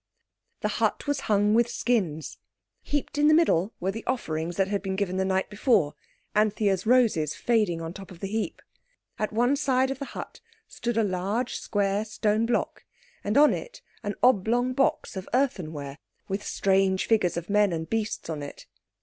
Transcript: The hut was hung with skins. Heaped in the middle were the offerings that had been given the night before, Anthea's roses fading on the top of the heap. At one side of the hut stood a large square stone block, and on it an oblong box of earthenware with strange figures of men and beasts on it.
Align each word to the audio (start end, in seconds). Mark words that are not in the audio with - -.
The 0.61 0.67
hut 0.81 1.05
was 1.05 1.19
hung 1.29 1.53
with 1.53 1.69
skins. 1.69 2.39
Heaped 2.81 3.19
in 3.19 3.27
the 3.27 3.35
middle 3.35 3.75
were 3.79 3.91
the 3.91 4.03
offerings 4.07 4.57
that 4.57 4.67
had 4.67 4.81
been 4.81 4.95
given 4.95 5.17
the 5.17 5.23
night 5.25 5.47
before, 5.47 5.93
Anthea's 6.33 6.87
roses 6.87 7.35
fading 7.35 7.81
on 7.83 7.91
the 7.91 7.97
top 7.97 8.09
of 8.09 8.19
the 8.19 8.25
heap. 8.27 8.63
At 9.19 9.31
one 9.31 9.55
side 9.55 9.91
of 9.91 9.99
the 9.99 10.05
hut 10.17 10.41
stood 10.67 10.97
a 10.97 11.03
large 11.03 11.59
square 11.59 12.03
stone 12.03 12.47
block, 12.47 12.83
and 13.23 13.37
on 13.37 13.53
it 13.53 13.83
an 14.01 14.15
oblong 14.23 14.73
box 14.73 15.15
of 15.15 15.29
earthenware 15.35 15.99
with 16.27 16.43
strange 16.43 17.05
figures 17.05 17.37
of 17.37 17.47
men 17.47 17.71
and 17.71 17.87
beasts 17.87 18.27
on 18.27 18.41
it. 18.41 18.65